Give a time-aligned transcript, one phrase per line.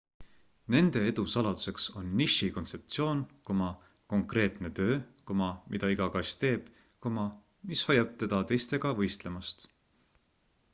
[0.75, 3.21] nende edu saladuseks on niši kontseptsioon
[4.15, 4.97] konkreetne töö
[5.43, 6.75] mida iga kass teeb
[7.19, 9.71] mis hoiab teda teistega võistlemast